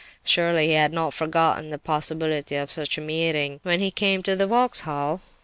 [0.23, 4.35] Surely he had not forgotten the possibility of such a meeting when he came to
[4.35, 5.21] the Vauxhall?